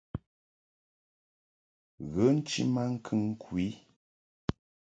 [2.11, 3.67] Ghə nchi maŋkəŋ ku i.